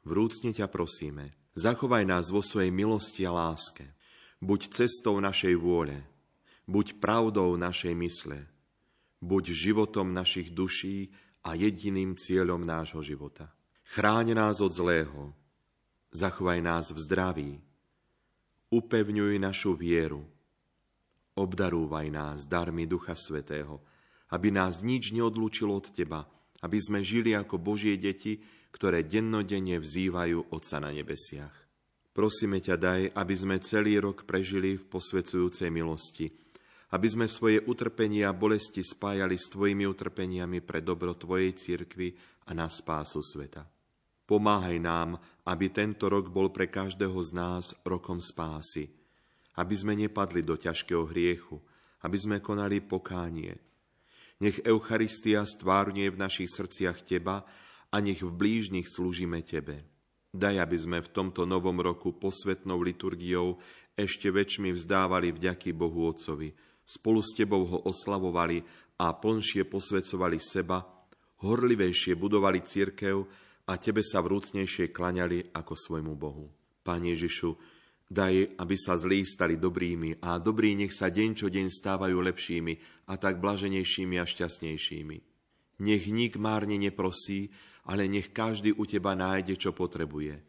vrúcne 0.05 0.53
ťa 0.53 0.69
prosíme, 0.69 1.33
zachovaj 1.57 2.05
nás 2.05 2.29
vo 2.29 2.45
svojej 2.45 2.69
milosti 2.69 3.25
a 3.25 3.33
láske. 3.33 3.89
Buď 4.45 4.85
cestou 4.85 5.17
našej 5.17 5.57
vôle, 5.57 6.05
buď 6.69 7.01
pravdou 7.01 7.57
našej 7.57 7.97
mysle, 8.05 8.45
buď 9.25 9.57
životom 9.57 10.13
našich 10.13 10.53
duší 10.53 11.09
a 11.43 11.55
jediným 11.55 12.19
cieľom 12.19 12.63
nášho 12.63 13.01
života. 13.03 13.51
Chráň 13.89 14.37
nás 14.37 14.61
od 14.61 14.73
zlého, 14.75 15.33
zachovaj 16.13 16.61
nás 16.61 16.93
v 16.93 16.99
zdraví, 17.01 17.53
upevňuj 18.69 19.41
našu 19.41 19.73
vieru, 19.73 20.29
obdarúvaj 21.39 22.07
nás 22.13 22.39
darmi 22.45 22.85
Ducha 22.85 23.17
Svetého, 23.17 23.81
aby 24.29 24.53
nás 24.53 24.85
nič 24.85 25.15
neodlúčilo 25.15 25.73
od 25.73 25.89
Teba, 25.89 26.29
aby 26.61 26.79
sme 26.83 27.01
žili 27.01 27.33
ako 27.33 27.57
Božie 27.57 27.97
deti, 27.97 28.43
ktoré 28.75 29.07
dennodenne 29.07 29.81
vzývajú 29.81 30.53
Otca 30.53 30.83
na 30.83 30.93
nebesiach. 30.93 31.55
Prosíme 32.13 32.59
ťa 32.59 32.77
daj, 32.77 33.01
aby 33.15 33.35
sme 33.39 33.57
celý 33.63 34.03
rok 34.03 34.27
prežili 34.27 34.75
v 34.75 34.85
posvedzujúcej 34.91 35.71
milosti, 35.71 36.35
aby 36.89 37.09
sme 37.09 37.27
svoje 37.29 37.61
utrpenia 37.69 38.33
a 38.33 38.37
bolesti 38.37 38.81
spájali 38.81 39.37
s 39.37 39.53
Tvojimi 39.53 39.85
utrpeniami 39.85 40.65
pre 40.65 40.81
dobro 40.81 41.13
Tvojej 41.13 41.53
cirkvy 41.53 42.17
a 42.49 42.57
na 42.57 42.69
spásu 42.73 43.21
sveta. 43.21 43.69
Pomáhaj 44.29 44.77
nám, 44.81 45.17
aby 45.49 45.73
tento 45.73 46.09
rok 46.09 46.29
bol 46.29 46.53
pre 46.53 46.69
každého 46.69 47.17
z 47.25 47.31
nás 47.33 47.73
rokom 47.85 48.21
spásy, 48.21 48.93
aby 49.57 49.75
sme 49.77 49.97
nepadli 49.97 50.45
do 50.45 50.57
ťažkého 50.57 51.09
hriechu, 51.09 51.61
aby 52.05 52.17
sme 52.17 52.37
konali 52.45 52.85
pokánie. 52.85 53.57
Nech 54.39 54.61
Eucharistia 54.63 55.43
stvárňuje 55.49 56.09
v 56.13 56.21
našich 56.21 56.53
srdciach 56.53 57.03
Teba 57.03 57.43
a 57.89 57.97
nech 57.99 58.21
v 58.21 58.31
blížnych 58.31 58.87
slúžime 58.87 59.41
Tebe. 59.43 59.83
Daj, 60.29 60.61
aby 60.61 60.77
sme 60.77 60.99
v 61.01 61.09
tomto 61.09 61.49
novom 61.49 61.81
roku 61.81 62.13
posvetnou 62.13 62.85
liturgiou 62.85 63.59
ešte 63.97 64.29
väčšmi 64.29 64.77
vzdávali 64.77 65.33
vďaky 65.33 65.73
Bohu 65.73 66.05
Otcovi, 66.07 66.53
spolu 66.89 67.21
s 67.21 67.37
tebou 67.37 67.69
ho 67.69 67.79
oslavovali 67.85 68.65
a 68.97 69.13
plnšie 69.13 69.69
posvedcovali 69.69 70.41
seba, 70.41 70.81
horlivejšie 71.45 72.17
budovali 72.17 72.65
církev 72.65 73.17
a 73.69 73.77
tebe 73.77 74.01
sa 74.01 74.25
vrúcnejšie 74.25 74.89
klaňali 74.89 75.53
ako 75.53 75.77
svojmu 75.77 76.17
Bohu. 76.17 76.49
Pane 76.81 77.13
Ježišu, 77.13 77.53
daj, 78.09 78.57
aby 78.57 78.77
sa 78.81 78.97
zlí 78.97 79.29
stali 79.29 79.61
dobrými 79.61 80.25
a 80.25 80.41
dobrí 80.41 80.73
nech 80.73 80.97
sa 80.97 81.13
deň 81.13 81.31
čo 81.37 81.53
deň 81.53 81.69
stávajú 81.69 82.17
lepšími 82.17 83.05
a 83.13 83.21
tak 83.21 83.37
blaženejšími 83.45 84.17
a 84.17 84.25
šťastnejšími. 84.25 85.17
Nech 85.79 86.05
nik 86.11 86.41
márne 86.41 86.81
neprosí, 86.81 87.53
ale 87.87 88.11
nech 88.11 88.35
každý 88.35 88.75
u 88.75 88.83
teba 88.89 89.15
nájde, 89.15 89.55
čo 89.61 89.71
potrebuje. 89.77 90.43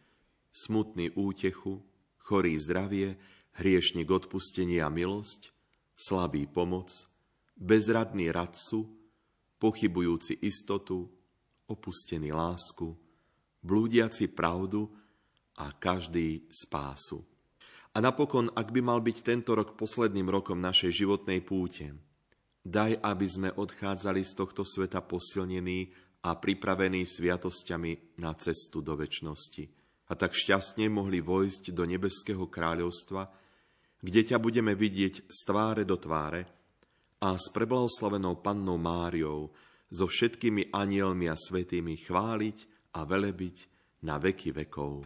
Smutný 0.50 1.14
útechu, 1.14 1.86
chorý 2.18 2.58
zdravie, 2.58 3.20
hriešnik 3.62 4.10
odpustenie 4.10 4.82
a 4.82 4.90
milosť, 4.90 5.54
slabý 6.00 6.48
pomoc, 6.48 6.88
bezradný 7.60 8.32
radcu, 8.32 8.88
pochybujúci 9.60 10.40
istotu, 10.48 11.12
opustený 11.68 12.32
lásku, 12.32 12.96
blúdiaci 13.60 14.32
pravdu 14.32 14.88
a 15.60 15.76
každý 15.76 16.48
spásu. 16.48 17.20
A 17.92 18.00
napokon, 18.00 18.48
ak 18.56 18.72
by 18.72 18.80
mal 18.80 19.04
byť 19.04 19.18
tento 19.20 19.52
rok 19.52 19.76
posledným 19.76 20.32
rokom 20.32 20.56
našej 20.56 21.04
životnej 21.04 21.44
púte, 21.44 21.92
daj, 22.64 22.96
aby 23.04 23.28
sme 23.28 23.50
odchádzali 23.52 24.24
z 24.24 24.32
tohto 24.40 24.64
sveta 24.64 25.04
posilnení 25.04 25.92
a 26.24 26.40
pripravení 26.40 27.04
sviatosťami 27.04 28.20
na 28.24 28.32
cestu 28.40 28.80
do 28.80 28.96
väčšnosti. 28.96 29.64
A 30.10 30.16
tak 30.16 30.32
šťastne 30.32 30.88
mohli 30.88 31.20
vojsť 31.20 31.76
do 31.76 31.84
nebeského 31.86 32.48
kráľovstva, 32.48 33.30
kde 34.00 34.22
ťa 34.24 34.38
budeme 34.40 34.76
vidieť 34.76 35.28
z 35.28 35.40
tváre 35.44 35.84
do 35.84 36.00
tváre 36.00 36.48
a 37.20 37.36
s 37.36 37.52
preblahoslavenou 37.52 38.40
pannou 38.40 38.80
Máriou, 38.80 39.52
so 39.90 40.06
všetkými 40.06 40.70
anielmi 40.70 41.26
a 41.28 41.36
svetými 41.36 41.98
chváliť 42.06 42.58
a 42.96 43.04
velebiť 43.04 43.58
na 44.06 44.22
veky 44.22 44.54
vekov. 44.54 45.04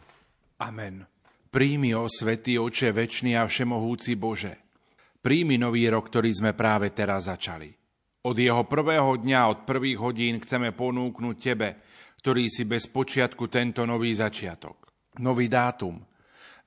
Amen. 0.60 1.08
Príjmi, 1.50 1.96
o 1.96 2.10
Svetý 2.10 2.60
Oče, 2.60 2.92
väčší 2.92 3.38
a 3.38 3.48
všemohúci 3.48 4.20
Bože. 4.20 4.54
Príjmi 5.24 5.56
nový 5.56 5.88
rok, 5.88 6.12
ktorý 6.12 6.36
sme 6.36 6.52
práve 6.52 6.92
teraz 6.92 7.32
začali. 7.32 7.72
Od 8.28 8.36
jeho 8.36 8.64
prvého 8.68 9.20
dňa, 9.20 9.40
od 9.48 9.60
prvých 9.64 10.00
hodín 10.00 10.36
chceme 10.44 10.76
ponúknuť 10.76 11.36
Tebe, 11.40 11.70
ktorý 12.20 12.48
si 12.52 12.68
bez 12.68 12.88
počiatku 12.88 13.48
tento 13.48 13.88
nový 13.88 14.12
začiatok. 14.16 14.92
Nový 15.24 15.48
dátum 15.48 16.00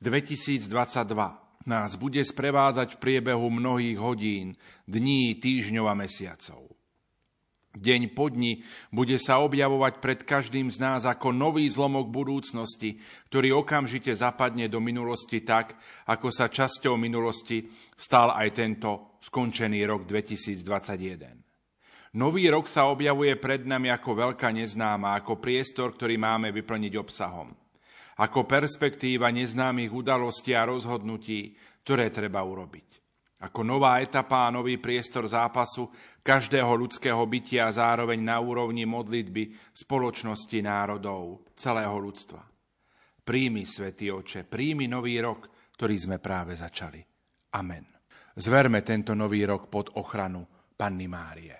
2022 0.00 1.45
nás 1.66 1.98
bude 1.98 2.22
sprevádzať 2.22 2.96
v 2.96 3.00
priebehu 3.02 3.50
mnohých 3.50 3.98
hodín, 3.98 4.54
dní, 4.86 5.34
týždňov 5.36 5.86
a 5.90 5.94
mesiacov. 5.98 6.70
Deň 7.76 8.16
po 8.16 8.32
dni 8.32 8.64
bude 8.88 9.20
sa 9.20 9.44
objavovať 9.44 10.00
pred 10.00 10.24
každým 10.24 10.72
z 10.72 10.80
nás 10.80 11.04
ako 11.04 11.28
nový 11.28 11.68
zlomok 11.68 12.08
budúcnosti, 12.08 12.96
ktorý 13.28 13.60
okamžite 13.60 14.16
zapadne 14.16 14.72
do 14.72 14.80
minulosti 14.80 15.44
tak, 15.44 15.76
ako 16.08 16.32
sa 16.32 16.48
časťou 16.48 16.96
minulosti 16.96 17.68
stal 17.92 18.32
aj 18.32 18.48
tento 18.56 19.20
skončený 19.20 19.84
rok 19.84 20.08
2021. 20.08 22.16
Nový 22.16 22.48
rok 22.48 22.64
sa 22.64 22.88
objavuje 22.88 23.36
pred 23.36 23.68
nami 23.68 23.92
ako 23.92 24.32
veľká 24.32 24.48
neznáma, 24.56 25.20
ako 25.20 25.36
priestor, 25.36 25.92
ktorý 25.92 26.16
máme 26.16 26.56
vyplniť 26.56 26.96
obsahom. 26.96 27.65
Ako 28.16 28.48
perspektíva 28.48 29.28
neznámych 29.28 29.92
udalostí 29.92 30.56
a 30.56 30.64
rozhodnutí, 30.64 31.52
ktoré 31.84 32.08
treba 32.08 32.40
urobiť. 32.40 32.88
Ako 33.36 33.60
nová 33.60 34.00
etapa 34.00 34.48
a 34.48 34.54
nový 34.54 34.80
priestor 34.80 35.28
zápasu 35.28 35.92
každého 36.24 36.72
ľudského 36.72 37.20
bytia 37.28 37.68
a 37.68 37.76
zároveň 37.76 38.24
na 38.24 38.40
úrovni 38.40 38.88
modlitby 38.88 39.76
spoločnosti 39.76 40.56
národov, 40.64 41.44
celého 41.52 41.92
ľudstva. 42.00 42.40
Príjmi, 43.20 43.68
Svetý 43.68 44.08
Oče, 44.08 44.48
príjmi 44.48 44.88
nový 44.88 45.20
rok, 45.20 45.52
ktorý 45.76 45.96
sme 46.00 46.16
práve 46.16 46.56
začali. 46.56 47.04
Amen. 47.60 47.84
Zverme 48.32 48.80
tento 48.80 49.12
nový 49.12 49.44
rok 49.44 49.68
pod 49.68 50.00
ochranu 50.00 50.48
Panny 50.72 51.04
Márie. 51.04 51.56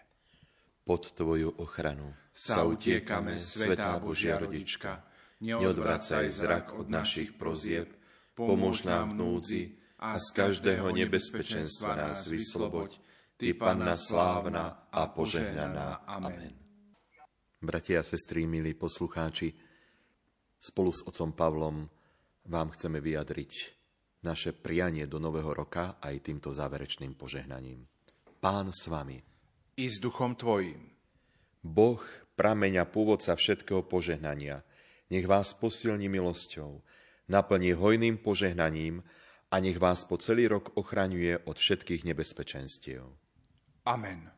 Pod 0.81 1.12
Tvoju 1.12 1.61
ochranu 1.61 2.33
sa 2.33 2.64
utiekame, 2.64 3.37
Svetá 3.37 4.01
Božia 4.01 4.40
Rodička. 4.40 5.15
Neodvracaj 5.40 6.33
zrak 6.33 6.72
od 6.72 6.88
našich 6.88 7.37
prozieb, 7.37 7.92
pomôž 8.33 8.88
nám 8.88 9.12
v 9.12 9.18
núdzi, 9.20 9.62
a 9.96 10.20
z 10.20 10.29
každého 10.37 10.92
nebezpečenstva 10.92 11.96
nás 11.96 12.29
vysloboď, 12.29 13.01
Ty, 13.37 13.53
Panna 13.53 13.96
slávna 14.01 14.88
a 14.88 15.12
požehnaná. 15.12 16.09
Amen. 16.09 16.57
Bratia 17.61 18.01
a 18.01 18.05
sestry, 18.05 18.49
milí 18.49 18.72
poslucháči, 18.72 19.53
spolu 20.57 20.92
s 20.92 21.05
otcom 21.05 21.37
Pavlom 21.37 21.77
vám 22.49 22.72
chceme 22.72 23.01
vyjadriť 23.01 23.53
naše 24.25 24.57
prianie 24.57 25.05
do 25.05 25.20
nového 25.20 25.53
roka 25.53 26.01
aj 26.01 26.33
týmto 26.33 26.49
záverečným 26.49 27.12
požehnaním. 27.12 27.85
Pán 28.40 28.72
s 28.72 28.88
vami. 28.88 29.20
I 29.77 29.85
s 29.85 30.01
duchom 30.01 30.37
tvojim. 30.37 30.92
Boh, 31.61 32.01
prameňa 32.40 32.88
pôvodca 32.88 33.37
všetkého 33.37 33.85
požehnania, 33.85 34.64
nech 35.11 35.27
vás 35.27 35.55
posilní 35.55 36.09
milosťou, 36.09 36.83
naplní 37.29 37.73
hojným 37.73 38.19
požehnaním 38.19 39.03
a 39.51 39.61
nech 39.61 39.79
vás 39.79 40.05
po 40.05 40.19
celý 40.19 40.49
rok 40.49 40.75
ochraňuje 40.75 41.38
od 41.47 41.57
všetkých 41.59 42.05
nebezpečenstiev. 42.05 43.07
Amen. 43.87 44.31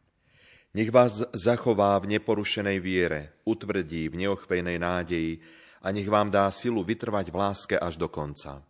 Nech 0.76 0.92
vás 0.92 1.24
zachová 1.32 1.96
v 1.98 2.20
neporušenej 2.20 2.78
viere, 2.80 3.32
utvrdí 3.48 4.12
v 4.12 4.28
neochvejnej 4.28 4.76
nádeji 4.76 5.40
a 5.80 5.88
nech 5.88 6.08
vám 6.08 6.28
dá 6.28 6.44
silu 6.52 6.84
vytrvať 6.84 7.32
v 7.32 7.36
láske 7.36 7.76
až 7.80 7.96
do 7.96 8.08
konca. 8.12 8.60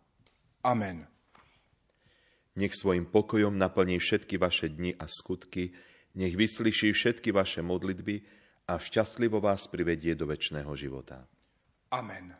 Amen. 0.63 1.07
Nech 2.55 2.75
svojim 2.75 3.05
pokojom 3.05 3.55
naplní 3.55 3.99
všetky 3.99 4.39
vaše 4.39 4.71
dni 4.71 4.95
a 4.95 5.07
skutky, 5.07 5.75
nech 6.15 6.35
vyslyší 6.35 6.91
všetky 6.91 7.31
vaše 7.31 7.61
modlitby 7.61 8.23
a 8.67 8.79
šťastlivo 8.79 9.43
vás 9.43 9.67
privedie 9.67 10.15
do 10.15 10.27
väčšného 10.27 10.71
života. 10.75 11.27
Amen 11.89 12.39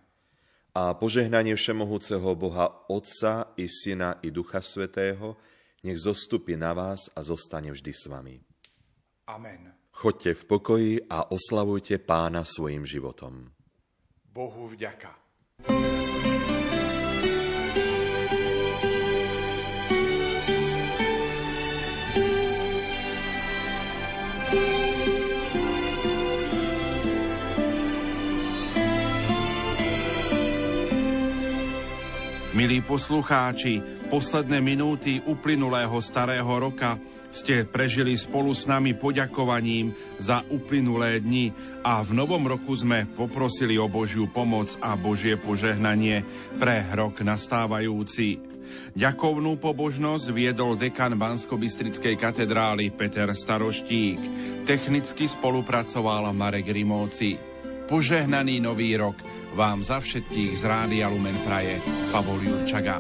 a 0.80 0.96
požehnanie 0.96 1.60
Všemohúceho 1.60 2.30
Boha 2.38 2.88
Otca 2.88 3.52
i 3.58 3.68
Syna 3.68 4.22
i 4.24 4.32
Ducha 4.32 4.62
Svetého 4.62 5.36
nech 5.84 6.00
zostupí 6.00 6.56
na 6.60 6.76
vás 6.76 7.12
a 7.16 7.24
zostane 7.24 7.72
vždy 7.72 7.92
s 7.92 8.08
vami. 8.08 8.36
Amen. 9.28 9.76
Chodte 9.92 10.32
v 10.32 10.44
pokoji 10.48 10.94
a 11.12 11.32
oslavujte 11.32 12.00
pána 12.00 12.48
svojim 12.48 12.88
životom. 12.88 13.52
Bohu 14.32 14.72
vďaka. 14.72 15.12
Milí 32.60 32.84
poslucháči, 32.84 33.80
posledné 34.12 34.60
minúty 34.60 35.24
uplynulého 35.24 35.96
starého 36.04 36.60
roka 36.60 37.00
ste 37.32 37.64
prežili 37.64 38.20
spolu 38.20 38.52
s 38.52 38.68
nami 38.68 39.00
poďakovaním 39.00 39.96
za 40.20 40.44
uplynulé 40.52 41.24
dni 41.24 41.56
a 41.88 42.04
v 42.04 42.12
novom 42.12 42.44
roku 42.44 42.76
sme 42.76 43.08
poprosili 43.16 43.80
o 43.80 43.88
Božiu 43.88 44.28
pomoc 44.28 44.76
a 44.84 45.00
Božie 45.00 45.40
požehnanie 45.40 46.28
pre 46.60 46.84
rok 47.00 47.24
nastávajúci. 47.24 48.44
Ďakovnú 48.92 49.56
pobožnosť 49.56 50.28
viedol 50.36 50.76
dekan 50.76 51.16
Bansko-Bystrickej 51.16 52.20
katedrály 52.20 52.92
Peter 52.92 53.32
Staroštík. 53.32 54.20
Technicky 54.68 55.32
spolupracoval 55.32 56.28
Marek 56.36 56.68
Rimóci. 56.76 57.40
Požehnaný 57.88 58.60
nový 58.60 59.00
rok 59.00 59.16
vám 59.54 59.82
za 59.82 60.02
všetkých 60.04 60.52
z 60.58 60.64
Rádia 60.66 61.08
Lumen 61.10 61.38
praje 61.46 61.82
Pavol 62.14 62.42
Jurčaga. 62.42 63.00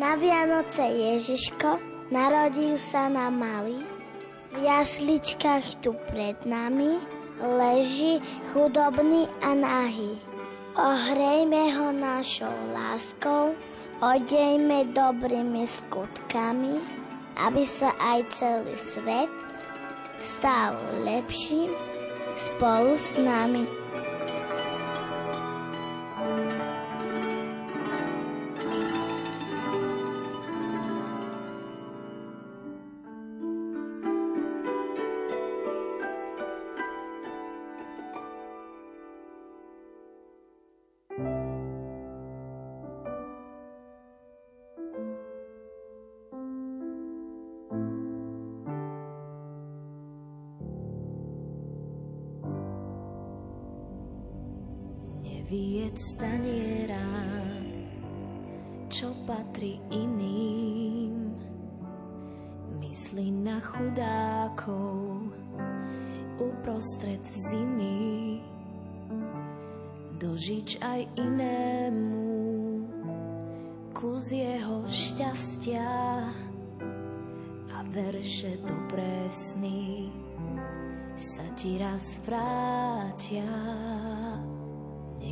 Na 0.00 0.16
Vianoce 0.16 0.84
Ježiško 0.86 1.76
narodil 2.08 2.80
sa 2.90 3.12
na 3.12 3.28
malý. 3.28 3.78
V 4.50 4.58
jasličkách 4.58 5.84
tu 5.84 5.94
pred 6.10 6.34
nami 6.42 6.98
leží 7.40 8.18
chudobný 8.50 9.30
a 9.44 9.54
nahý. 9.54 10.29
Ohrejme 10.78 11.74
ho 11.74 11.90
našou 11.90 12.54
láskou, 12.70 13.58
odejme 13.98 14.94
dobrými 14.94 15.66
skutkami, 15.66 16.78
aby 17.42 17.66
sa 17.66 17.90
aj 17.98 18.18
celý 18.30 18.78
svet 18.78 19.30
stal 20.22 20.78
lepším 21.02 21.74
spolu 22.38 22.94
s 22.94 23.18
nami. 23.18 23.79
Vyjed 55.50 55.98
staniera, 55.98 57.10
čo 58.86 59.10
patrí 59.26 59.82
iným. 59.90 61.34
Myslí 62.78 63.34
na 63.34 63.58
chudákov 63.58 65.34
uprostred 66.38 67.26
zimy, 67.26 68.38
dožič 70.22 70.78
aj 70.78 71.02
inému 71.18 72.30
kus 73.90 74.32
jeho 74.32 74.86
šťastia 74.88 75.92
a 77.68 77.78
verše 77.92 78.56
dobré 78.64 79.28
sny 79.28 80.08
sa 81.20 81.44
ti 81.52 81.76
raz 81.76 82.16
vrátia. 82.24 83.44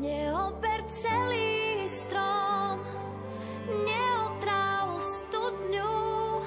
Neober 0.00 0.80
celý 0.88 1.84
strom, 1.84 2.80
neotráv 3.68 4.96
studňu, 4.96 6.40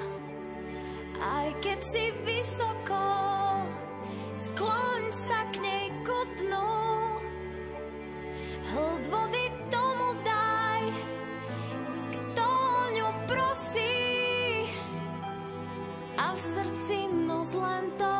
aj 1.22 1.54
keď 1.62 1.80
si 1.86 2.06
vysoko, 2.26 3.06
skloň 4.34 5.02
sa 5.14 5.46
k 5.54 5.62
nej 5.62 5.86
ku 6.02 6.18
dnu. 6.42 6.74
Hlad 8.74 9.04
vody 9.14 9.46
tomu 9.70 10.18
daj, 10.26 10.82
kto 12.10 12.50
ňu 12.98 13.10
prosí, 13.30 14.02
a 16.18 16.34
v 16.34 16.40
srdci 16.42 17.06
noc 17.30 17.54
len 17.54 17.86
to, 18.02 18.18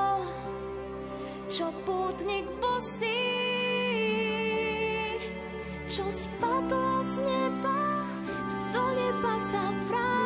čo 1.50 1.74
pútnik 1.90 2.46
bosí, 2.62 3.13
čo 5.94 6.10
spadlo 6.10 7.06
z 7.06 7.22
neba, 7.22 8.02
do 8.74 8.82
neba 8.98 9.38
sa 9.38 9.62
vráti. 9.86 10.23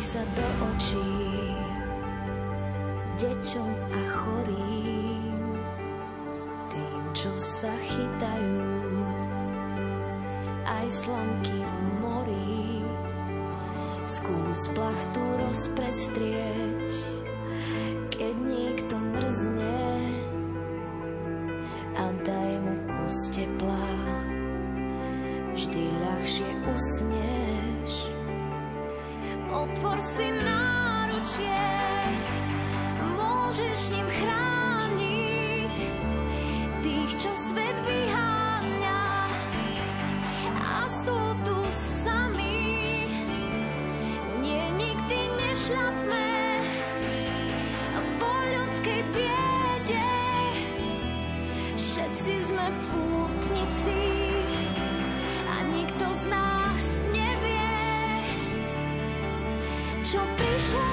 Sa 0.00 0.24
do 0.32 0.46
očí 0.64 1.12
deťom 3.20 3.72
a 3.92 4.00
chorým, 4.16 5.44
tým, 6.72 7.02
čo 7.12 7.28
sa 7.36 7.68
chytajú, 7.68 8.64
aj 10.64 10.86
slamky 10.88 11.52
v 11.52 11.74
mori. 12.00 12.80
Skús 14.08 14.72
plachtu 14.72 15.20
rozprestrieť, 15.44 16.92
keď 18.08 18.34
niekto 18.40 18.96
mrzne 18.96 19.84
a 22.00 22.04
daj 22.24 22.52
mu 22.64 22.74
kus 22.88 23.28
tepla, 23.36 23.92
vždy 25.52 25.84
ľahšie 25.92 26.50
usneš. 26.72 27.09
Otvor 29.80 29.96
si 30.04 30.28
náručie, 30.44 31.64
môžeš 33.16 33.96
ním 33.96 34.04
chrániť 34.04 34.29
čo 60.10 60.18
prišlo 60.34 60.89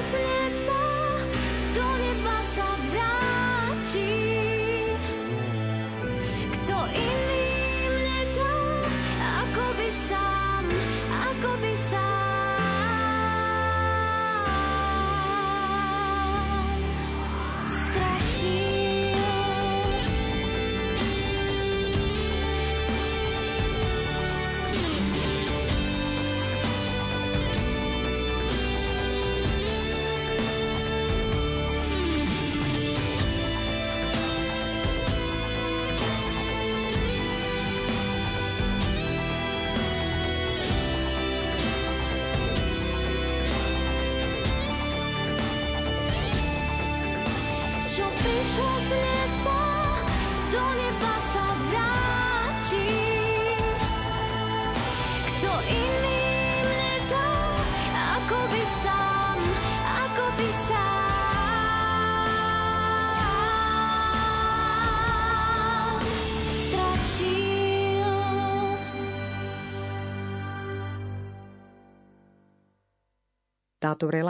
Táto 73.87 74.09
relácia 74.09 74.17